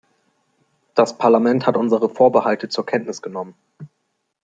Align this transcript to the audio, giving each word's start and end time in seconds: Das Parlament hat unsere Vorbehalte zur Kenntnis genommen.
Das 0.95 1.15
Parlament 1.15 1.67
hat 1.67 1.77
unsere 1.77 2.09
Vorbehalte 2.09 2.67
zur 2.69 2.87
Kenntnis 2.87 3.21
genommen. 3.21 3.53